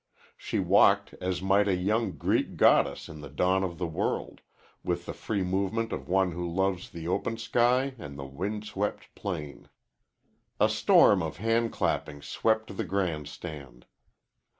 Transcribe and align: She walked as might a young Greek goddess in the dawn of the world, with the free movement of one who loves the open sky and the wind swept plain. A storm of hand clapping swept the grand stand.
She 0.35 0.57
walked 0.57 1.13
as 1.21 1.43
might 1.43 1.67
a 1.67 1.75
young 1.75 2.13
Greek 2.17 2.55
goddess 2.57 3.07
in 3.07 3.21
the 3.21 3.29
dawn 3.29 3.63
of 3.63 3.77
the 3.77 3.85
world, 3.85 4.41
with 4.83 5.05
the 5.05 5.13
free 5.13 5.43
movement 5.43 5.93
of 5.93 6.09
one 6.09 6.31
who 6.31 6.51
loves 6.51 6.89
the 6.89 7.07
open 7.07 7.37
sky 7.37 7.93
and 7.99 8.17
the 8.17 8.25
wind 8.25 8.65
swept 8.65 9.13
plain. 9.13 9.69
A 10.59 10.69
storm 10.69 11.21
of 11.21 11.37
hand 11.37 11.71
clapping 11.71 12.23
swept 12.23 12.75
the 12.77 12.83
grand 12.83 13.27
stand. 13.27 13.85